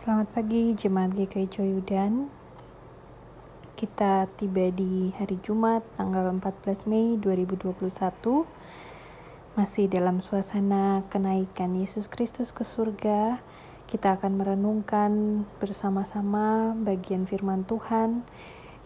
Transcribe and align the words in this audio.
Selamat 0.00 0.32
pagi 0.32 0.72
Jemaat 0.72 1.12
GKI 1.12 1.48
Coyudan. 1.52 2.32
Kita 3.76 4.24
tiba 4.32 4.72
di 4.72 5.12
hari 5.12 5.36
Jumat 5.44 5.84
tanggal 6.00 6.24
14 6.40 6.88
Mei 6.88 7.20
2021 7.20 7.68
masih 9.60 9.92
dalam 9.92 10.24
suasana 10.24 11.04
kenaikan 11.12 11.76
Yesus 11.76 12.08
Kristus 12.08 12.48
ke 12.48 12.64
surga. 12.64 13.44
Kita 13.84 14.16
akan 14.16 14.40
merenungkan 14.40 15.44
bersama-sama 15.60 16.72
bagian 16.80 17.28
firman 17.28 17.68
Tuhan 17.68 18.24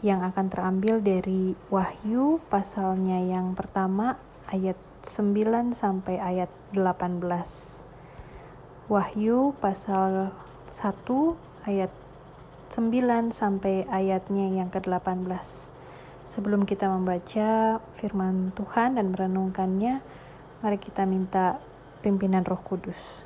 yang 0.03 0.19
akan 0.27 0.51
terambil 0.51 0.99
dari 0.99 1.55
Wahyu 1.71 2.43
pasalnya 2.51 3.23
yang 3.23 3.55
pertama 3.55 4.19
ayat 4.51 4.75
9 5.07 5.79
sampai 5.79 6.19
ayat 6.19 6.51
18. 6.75 7.23
Wahyu 8.91 9.55
pasal 9.63 10.35
1 10.69 11.69
ayat 11.69 11.93
9 12.73 13.31
sampai 13.31 13.87
ayatnya 13.87 14.51
yang 14.51 14.69
ke-18. 14.73 15.71
Sebelum 16.25 16.65
kita 16.65 16.89
membaca 16.89 17.79
firman 18.01 18.51
Tuhan 18.57 18.97
dan 18.97 19.13
merenungkannya, 19.13 20.01
mari 20.65 20.79
kita 20.81 21.05
minta 21.05 21.61
pimpinan 22.01 22.43
Roh 22.43 22.59
Kudus. 22.59 23.23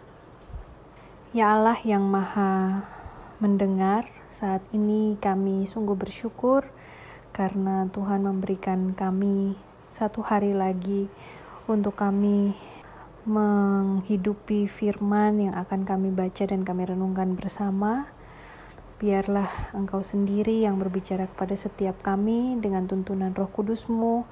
Ya 1.31 1.55
Allah 1.55 1.79
yang 1.87 2.05
Maha 2.09 2.83
mendengar, 3.39 4.09
saat 4.29 4.61
ini 4.77 5.17
kami 5.17 5.65
sungguh 5.65 5.97
bersyukur 5.97 6.69
karena 7.33 7.89
Tuhan 7.89 8.27
memberikan 8.27 8.93
kami 8.93 9.57
satu 9.89 10.21
hari 10.21 10.53
lagi 10.53 11.09
untuk 11.65 11.97
kami 11.97 12.53
menghidupi 13.29 14.65
firman 14.73 15.37
yang 15.37 15.55
akan 15.55 15.85
kami 15.85 16.09
baca 16.09 16.49
dan 16.49 16.65
kami 16.65 16.89
renungkan 16.89 17.37
bersama. 17.37 18.09
Biarlah 18.99 19.47
Engkau 19.77 20.03
sendiri 20.03 20.65
yang 20.65 20.81
berbicara 20.81 21.29
kepada 21.29 21.55
setiap 21.55 22.03
kami 22.03 22.59
dengan 22.59 22.89
tuntunan 22.89 23.31
roh 23.37 23.47
kudusmu, 23.47 24.27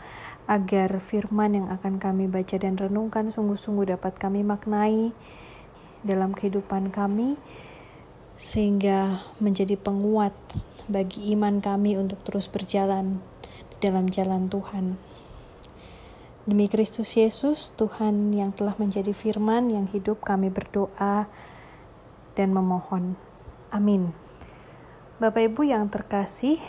agar 0.49 0.99
firman 0.99 1.55
yang 1.61 1.67
akan 1.71 2.01
kami 2.03 2.27
baca 2.27 2.57
dan 2.59 2.75
renungkan 2.75 3.31
sungguh-sungguh 3.31 3.95
dapat 3.95 4.19
kami 4.19 4.43
maknai 4.43 5.15
dalam 6.03 6.35
kehidupan 6.35 6.91
kami, 6.91 7.39
sehingga 8.41 9.23
menjadi 9.39 9.79
penguat 9.79 10.35
bagi 10.91 11.37
iman 11.37 11.63
kami 11.63 11.95
untuk 12.01 12.25
terus 12.27 12.51
berjalan 12.51 13.23
dalam 13.79 14.09
jalan 14.11 14.49
Tuhan. 14.51 15.16
Demi 16.47 16.71
Kristus 16.71 17.19
Yesus, 17.19 17.75
Tuhan 17.75 18.31
yang 18.31 18.55
telah 18.55 18.79
menjadi 18.79 19.11
firman 19.11 19.67
yang 19.67 19.91
hidup, 19.91 20.23
kami 20.23 20.47
berdoa 20.47 21.27
dan 22.39 22.55
memohon. 22.55 23.19
Amin. 23.75 24.15
Bapak 25.19 25.51
Ibu 25.51 25.67
yang 25.67 25.91
terkasih, 25.91 26.63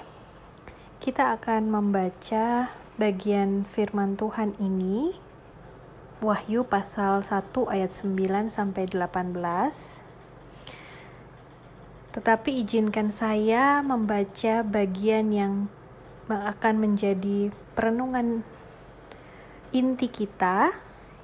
kita 0.98 1.30
akan 1.38 1.70
membaca 1.70 2.74
bagian 2.98 3.70
firman 3.70 4.18
Tuhan 4.18 4.58
ini 4.58 5.14
Wahyu 6.26 6.66
pasal 6.66 7.22
1 7.22 7.54
ayat 7.70 7.94
9 7.94 8.50
sampai 8.50 8.90
18. 8.90 9.38
Tetapi 12.18 12.50
izinkan 12.66 13.14
saya 13.14 13.86
membaca 13.86 14.66
bagian 14.66 15.30
yang 15.30 15.70
akan 16.26 16.82
menjadi 16.82 17.54
perenungan 17.78 18.42
inti 19.76 20.08
kita 20.08 20.72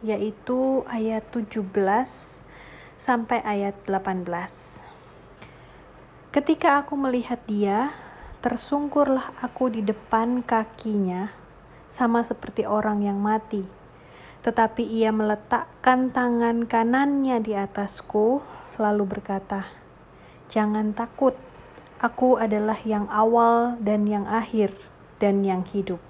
yaitu 0.04 0.84
ayat 0.92 1.24
17 1.32 1.64
sampai 3.00 3.40
ayat 3.44 3.76
18. 3.88 4.84
Ketika 6.34 6.84
aku 6.84 7.00
melihat 7.00 7.40
dia, 7.48 7.94
tersungkurlah 8.44 9.32
aku 9.40 9.72
di 9.72 9.80
depan 9.80 10.44
kakinya 10.44 11.32
sama 11.88 12.26
seperti 12.26 12.68
orang 12.68 13.06
yang 13.06 13.22
mati. 13.22 13.64
Tetapi 14.44 14.84
ia 14.84 15.16
meletakkan 15.16 16.12
tangan 16.12 16.68
kanannya 16.68 17.40
di 17.40 17.56
atasku 17.56 18.44
lalu 18.76 19.08
berkata, 19.08 19.72
"Jangan 20.52 20.92
takut. 20.92 21.38
Aku 22.04 22.36
adalah 22.36 22.76
yang 22.84 23.08
awal 23.08 23.80
dan 23.80 24.04
yang 24.04 24.28
akhir 24.28 24.76
dan 25.24 25.48
yang 25.48 25.64
hidup. 25.64 26.04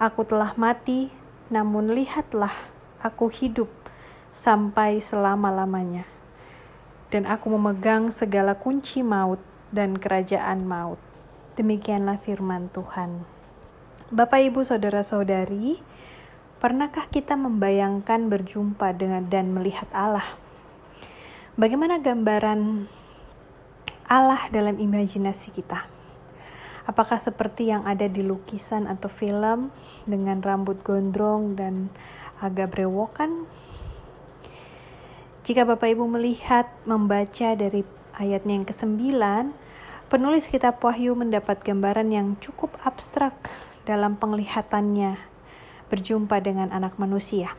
Aku 0.00 0.24
telah 0.24 0.56
mati 0.56 1.12
namun 1.50 1.90
lihatlah, 1.90 2.54
aku 3.02 3.26
hidup 3.26 3.66
sampai 4.30 5.02
selama-lamanya. 5.02 6.06
Dan 7.10 7.26
aku 7.26 7.50
memegang 7.58 8.14
segala 8.14 8.54
kunci 8.54 9.02
maut 9.02 9.42
dan 9.74 9.98
kerajaan 9.98 10.62
maut. 10.62 11.02
Demikianlah 11.58 12.22
firman 12.22 12.70
Tuhan. 12.70 13.26
Bapak, 14.14 14.46
Ibu, 14.46 14.62
Saudara-saudari, 14.62 15.82
pernahkah 16.62 17.10
kita 17.10 17.34
membayangkan 17.34 18.30
berjumpa 18.30 18.94
dengan 18.94 19.26
dan 19.26 19.50
melihat 19.50 19.90
Allah? 19.90 20.38
Bagaimana 21.58 21.98
gambaran 21.98 22.86
Allah 24.06 24.46
dalam 24.54 24.78
imajinasi 24.78 25.50
kita? 25.50 25.99
Apakah 26.88 27.20
seperti 27.20 27.68
yang 27.68 27.84
ada 27.84 28.08
di 28.08 28.24
lukisan 28.24 28.88
atau 28.88 29.12
film 29.12 29.68
dengan 30.08 30.40
rambut 30.40 30.80
gondrong 30.80 31.56
dan 31.56 31.92
agak 32.40 32.72
brewokan? 32.76 33.44
Jika 35.44 35.64
Bapak 35.64 35.92
Ibu 35.92 36.04
melihat 36.08 36.68
membaca 36.84 37.56
dari 37.56 37.84
ayatnya 38.16 38.60
yang 38.60 38.68
ke-9, 38.68 39.00
penulis 40.12 40.48
kitab 40.52 40.80
Wahyu 40.84 41.16
mendapat 41.16 41.64
gambaran 41.64 42.12
yang 42.12 42.36
cukup 42.38 42.76
abstrak 42.84 43.34
dalam 43.88 44.20
penglihatannya 44.20 45.16
berjumpa 45.88 46.38
dengan 46.44 46.70
anak 46.70 47.00
manusia. 47.00 47.56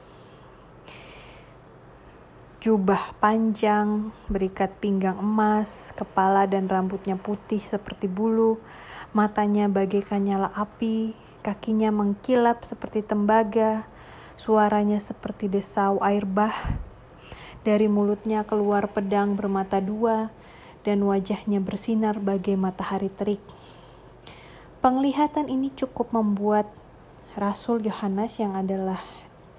Jubah 2.61 3.17
panjang, 3.17 4.13
berikat 4.29 4.77
pinggang 4.77 5.17
emas, 5.17 5.89
kepala 5.97 6.45
dan 6.45 6.69
rambutnya 6.69 7.17
putih 7.17 7.57
seperti 7.57 8.05
bulu, 8.05 8.61
matanya 9.11 9.67
bagaikan 9.67 10.23
nyala 10.23 10.51
api, 10.55 11.11
kakinya 11.43 11.91
mengkilap 11.91 12.63
seperti 12.63 13.03
tembaga, 13.03 13.83
suaranya 14.39 14.97
seperti 15.03 15.51
desau 15.51 15.99
air 15.99 16.23
bah. 16.23 16.55
Dari 17.61 17.85
mulutnya 17.85 18.41
keluar 18.47 18.89
pedang 18.89 19.37
bermata 19.37 19.77
dua, 19.77 20.33
dan 20.81 21.05
wajahnya 21.05 21.61
bersinar 21.61 22.17
bagai 22.17 22.57
matahari 22.57 23.11
terik. 23.13 23.41
Penglihatan 24.81 25.45
ini 25.45 25.69
cukup 25.69 26.09
membuat 26.09 26.65
Rasul 27.37 27.85
Yohanes 27.85 28.41
yang 28.41 28.57
adalah 28.57 28.97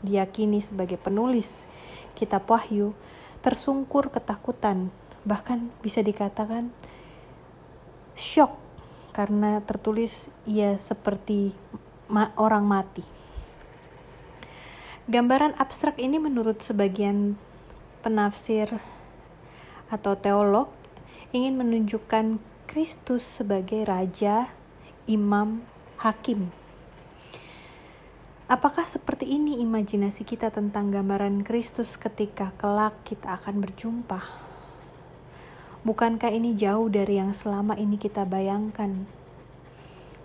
diyakini 0.02 0.58
sebagai 0.58 0.98
penulis 0.98 1.70
kitab 2.18 2.50
Wahyu 2.50 2.90
tersungkur 3.38 4.10
ketakutan, 4.10 4.90
bahkan 5.22 5.70
bisa 5.78 6.02
dikatakan 6.02 6.74
syok 8.18 8.61
karena 9.12 9.60
tertulis 9.62 10.32
ia 10.48 10.76
seperti 10.80 11.52
ma 12.08 12.32
orang 12.40 12.64
mati. 12.64 13.04
Gambaran 15.08 15.56
abstrak 15.60 16.00
ini 16.00 16.16
menurut 16.16 16.64
sebagian 16.64 17.36
penafsir 18.00 18.68
atau 19.92 20.16
teolog 20.16 20.72
ingin 21.36 21.56
menunjukkan 21.56 22.40
Kristus 22.68 23.20
sebagai 23.24 23.84
raja, 23.84 24.48
imam, 25.04 25.60
hakim. 26.00 26.48
Apakah 28.48 28.84
seperti 28.84 29.28
ini 29.28 29.60
imajinasi 29.64 30.28
kita 30.28 30.52
tentang 30.52 30.92
gambaran 30.92 31.40
Kristus 31.40 31.96
ketika 31.96 32.52
kelak 32.60 32.92
kita 33.04 33.40
akan 33.40 33.64
berjumpa? 33.64 34.51
Bukankah 35.82 36.30
ini 36.30 36.54
jauh 36.54 36.86
dari 36.86 37.18
yang 37.18 37.34
selama 37.34 37.74
ini 37.74 37.98
kita 37.98 38.22
bayangkan? 38.22 39.02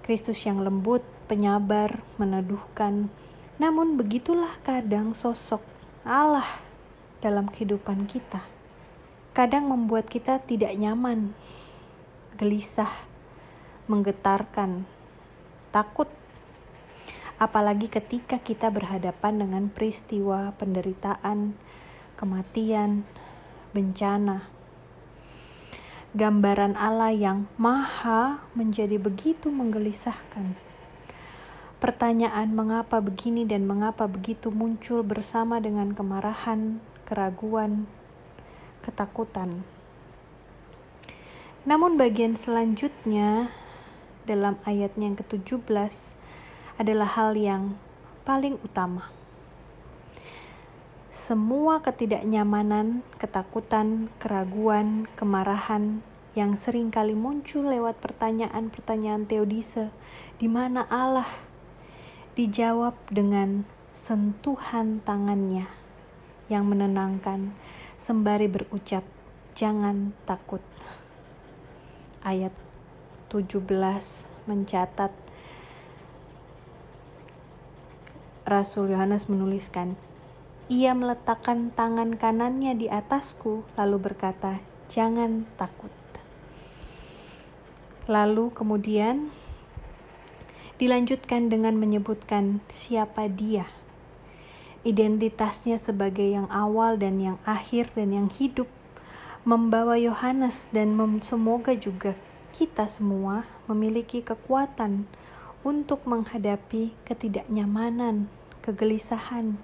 Kristus 0.06 0.38
yang 0.46 0.62
lembut, 0.62 1.02
penyabar, 1.26 2.06
meneduhkan. 2.22 3.10
Namun 3.58 3.98
begitulah 3.98 4.54
kadang 4.62 5.18
sosok 5.18 5.66
Allah 6.06 6.46
dalam 7.26 7.50
kehidupan 7.50 8.06
kita. 8.06 8.46
Kadang 9.34 9.74
membuat 9.74 10.06
kita 10.06 10.38
tidak 10.46 10.78
nyaman, 10.78 11.34
gelisah, 12.38 12.94
menggetarkan, 13.90 14.86
takut. 15.74 16.10
Apalagi 17.42 17.90
ketika 17.90 18.38
kita 18.38 18.70
berhadapan 18.70 19.42
dengan 19.42 19.74
peristiwa 19.74 20.54
penderitaan, 20.54 21.58
kematian, 22.14 23.10
bencana, 23.74 24.57
gambaran 26.16 26.80
Allah 26.80 27.12
yang 27.12 27.52
maha 27.60 28.40
menjadi 28.56 28.96
begitu 28.96 29.52
menggelisahkan. 29.52 30.56
Pertanyaan 31.84 32.56
mengapa 32.56 33.04
begini 33.04 33.44
dan 33.44 33.68
mengapa 33.68 34.08
begitu 34.08 34.48
muncul 34.48 35.04
bersama 35.04 35.60
dengan 35.60 35.92
kemarahan, 35.92 36.80
keraguan, 37.04 37.86
ketakutan. 38.82 39.68
Namun 41.68 42.00
bagian 42.00 42.40
selanjutnya 42.40 43.52
dalam 44.24 44.56
ayatnya 44.64 45.12
yang 45.12 45.20
ke-17 45.20 46.16
adalah 46.80 47.10
hal 47.20 47.36
yang 47.36 47.76
paling 48.24 48.56
utama. 48.64 49.17
Semua 51.18 51.82
ketidaknyamanan, 51.82 53.02
ketakutan, 53.18 54.14
keraguan, 54.22 55.10
kemarahan 55.18 56.06
yang 56.38 56.54
sering 56.54 56.94
kali 56.94 57.18
muncul 57.18 57.66
lewat 57.66 57.98
pertanyaan-pertanyaan 57.98 59.26
teodise, 59.26 59.90
di 60.38 60.46
mana 60.46 60.86
Allah 60.86 61.26
dijawab 62.38 62.94
dengan 63.10 63.66
sentuhan 63.98 65.02
tangannya 65.02 65.66
yang 66.54 66.70
menenangkan 66.70 67.58
sembari 67.98 68.46
berucap, 68.46 69.02
"Jangan 69.58 70.14
takut." 70.30 70.62
ayat 72.22 72.54
17 73.34 74.30
mencatat 74.46 75.16
Rasul 78.44 78.92
Yohanes 78.92 79.32
menuliskan, 79.32 79.98
ia 80.68 80.92
meletakkan 80.92 81.72
tangan 81.72 82.20
kanannya 82.20 82.76
di 82.76 82.92
atasku 82.92 83.64
lalu 83.80 83.98
berkata, 84.12 84.60
"Jangan 84.92 85.48
takut." 85.56 85.92
Lalu 88.08 88.52
kemudian 88.56 89.32
dilanjutkan 90.80 91.52
dengan 91.52 91.76
menyebutkan 91.76 92.64
siapa 92.72 93.28
dia. 93.28 93.68
Identitasnya 94.88 95.76
sebagai 95.76 96.24
yang 96.24 96.48
awal 96.48 96.96
dan 96.96 97.20
yang 97.20 97.38
akhir 97.44 97.92
dan 97.98 98.16
yang 98.16 98.28
hidup 98.32 98.72
membawa 99.44 99.96
Yohanes 99.96 100.72
dan 100.72 100.96
semoga 101.20 101.76
juga 101.76 102.16
kita 102.52 102.88
semua 102.88 103.48
memiliki 103.68 104.24
kekuatan 104.24 105.08
untuk 105.64 106.08
menghadapi 106.08 106.96
ketidaknyamanan, 107.04 108.32
kegelisahan, 108.64 109.60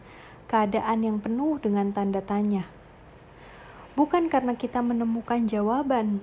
keadaan 0.54 1.02
yang 1.02 1.18
penuh 1.18 1.58
dengan 1.58 1.90
tanda 1.90 2.22
tanya. 2.22 2.70
Bukan 3.98 4.30
karena 4.30 4.54
kita 4.54 4.86
menemukan 4.86 5.50
jawaban 5.50 6.22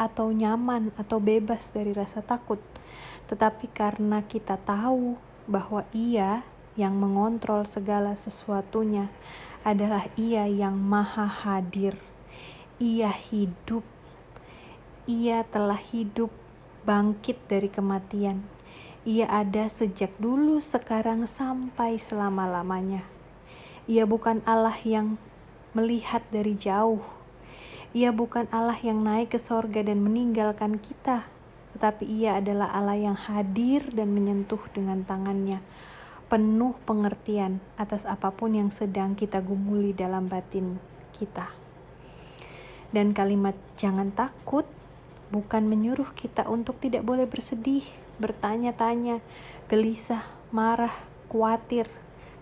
atau 0.00 0.32
nyaman 0.32 0.96
atau 0.96 1.20
bebas 1.20 1.68
dari 1.68 1.92
rasa 1.92 2.24
takut, 2.24 2.64
tetapi 3.28 3.68
karena 3.68 4.24
kita 4.24 4.56
tahu 4.56 5.20
bahwa 5.44 5.84
Ia 5.92 6.40
yang 6.80 6.96
mengontrol 6.96 7.68
segala 7.68 8.16
sesuatunya 8.16 9.12
adalah 9.60 10.08
Ia 10.16 10.48
yang 10.48 10.80
Maha 10.80 11.28
Hadir 11.28 12.00
ia 12.76 13.08
hidup. 13.08 13.80
Ia 15.08 15.48
telah 15.48 15.80
hidup 15.80 16.28
bangkit 16.84 17.40
dari 17.48 17.72
kematian. 17.72 18.44
Ia 19.08 19.24
ada 19.30 19.70
sejak 19.70 20.12
dulu, 20.20 20.60
sekarang, 20.60 21.24
sampai 21.24 21.96
selama-lamanya. 21.96 23.15
Ia 23.86 24.02
bukan 24.02 24.42
Allah 24.42 24.74
yang 24.82 25.14
melihat 25.70 26.26
dari 26.34 26.58
jauh. 26.58 27.06
Ia 27.94 28.10
bukan 28.10 28.50
Allah 28.50 28.74
yang 28.82 29.06
naik 29.06 29.30
ke 29.30 29.38
sorga 29.38 29.78
dan 29.86 30.02
meninggalkan 30.02 30.82
kita, 30.82 31.30
tetapi 31.78 32.02
Ia 32.02 32.42
adalah 32.42 32.74
Allah 32.74 32.98
yang 32.98 33.14
hadir 33.14 33.86
dan 33.94 34.10
menyentuh 34.10 34.58
dengan 34.74 35.06
tangannya, 35.06 35.62
penuh 36.26 36.74
pengertian 36.82 37.62
atas 37.78 38.10
apa 38.10 38.34
pun 38.34 38.58
yang 38.58 38.74
sedang 38.74 39.14
kita 39.14 39.38
gumuli 39.38 39.94
dalam 39.94 40.26
batin 40.26 40.82
kita. 41.14 41.46
Dan 42.90 43.14
kalimat 43.14 43.54
"jangan 43.78 44.10
takut" 44.10 44.66
bukan 45.30 45.62
menyuruh 45.62 46.10
kita 46.10 46.42
untuk 46.50 46.82
tidak 46.82 47.06
boleh 47.06 47.30
bersedih, 47.30 47.86
bertanya-tanya, 48.18 49.22
gelisah, 49.70 50.26
marah, 50.50 51.06
khawatir 51.30 51.86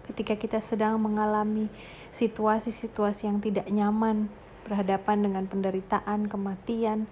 ketika 0.06 0.36
kita 0.36 0.58
sedang 0.60 1.00
mengalami 1.00 1.68
situasi-situasi 2.12 3.26
yang 3.28 3.38
tidak 3.40 3.66
nyaman, 3.68 4.28
berhadapan 4.64 5.24
dengan 5.24 5.44
penderitaan, 5.48 6.28
kematian, 6.28 7.08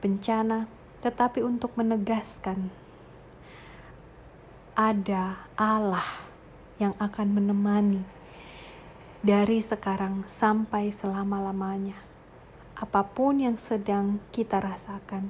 bencana, 0.00 0.68
tetapi 1.00 1.40
untuk 1.40 1.72
menegaskan 1.76 2.72
ada 4.76 5.44
Allah 5.56 6.06
yang 6.80 6.96
akan 6.96 7.36
menemani 7.36 8.04
dari 9.20 9.60
sekarang 9.60 10.24
sampai 10.24 10.88
selama-lamanya 10.88 11.96
apa 12.80 13.04
pun 13.04 13.36
yang 13.36 13.60
sedang 13.60 14.24
kita 14.32 14.56
rasakan, 14.56 15.28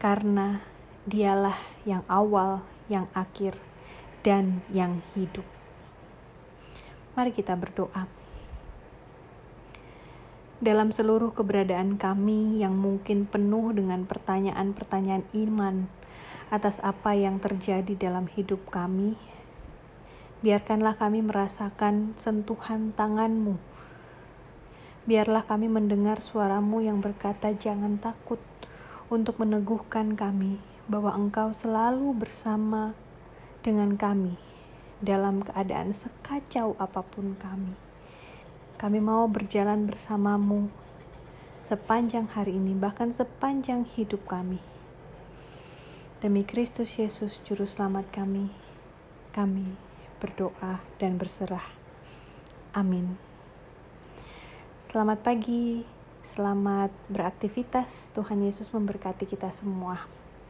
karena 0.00 0.64
Dialah 1.08 1.56
yang 1.88 2.04
awal, 2.04 2.60
yang 2.92 3.08
akhir, 3.16 3.56
dan 4.20 4.60
yang 4.68 5.00
hidup. 5.16 5.57
Mari 7.18 7.34
kita 7.34 7.58
berdoa. 7.58 8.06
Dalam 10.62 10.94
seluruh 10.94 11.34
keberadaan 11.34 11.98
kami 11.98 12.62
yang 12.62 12.78
mungkin 12.78 13.26
penuh 13.26 13.74
dengan 13.74 14.06
pertanyaan-pertanyaan 14.06 15.26
iman 15.34 15.90
atas 16.54 16.78
apa 16.86 17.18
yang 17.18 17.42
terjadi 17.42 17.98
dalam 17.98 18.30
hidup 18.30 18.62
kami, 18.70 19.18
biarkanlah 20.46 20.94
kami 20.94 21.26
merasakan 21.26 22.14
sentuhan 22.14 22.94
tanganmu 22.94 23.58
Biarlah 25.08 25.40
kami 25.48 25.72
mendengar 25.72 26.20
suaramu 26.20 26.84
yang 26.84 27.00
berkata 27.00 27.48
jangan 27.56 27.96
takut 27.96 28.36
untuk 29.08 29.40
meneguhkan 29.40 30.12
kami 30.12 30.60
bahwa 30.84 31.16
engkau 31.16 31.48
selalu 31.48 32.12
bersama 32.12 32.92
dengan 33.64 33.96
kami 33.96 34.36
dalam 34.98 35.46
keadaan 35.46 35.94
sekacau 35.94 36.74
apa 36.78 37.02
pun 37.06 37.38
kami. 37.38 37.74
Kami 38.78 38.98
mau 39.02 39.26
berjalan 39.26 39.86
bersamamu 39.90 40.70
sepanjang 41.58 42.30
hari 42.30 42.54
ini, 42.54 42.74
bahkan 42.78 43.10
sepanjang 43.10 43.86
hidup 43.98 44.22
kami. 44.30 44.62
Demi 46.18 46.42
Kristus 46.42 46.98
Yesus, 46.98 47.42
Juru 47.46 47.66
Selamat 47.66 48.10
kami, 48.10 48.50
kami 49.34 49.74
berdoa 50.18 50.82
dan 50.98 51.14
berserah. 51.14 51.62
Amin. 52.74 53.18
Selamat 54.82 55.22
pagi, 55.22 55.86
selamat 56.22 56.90
beraktivitas. 57.06 58.10
Tuhan 58.14 58.42
Yesus 58.42 58.70
memberkati 58.74 59.30
kita 59.30 59.50
semua. 59.54 60.17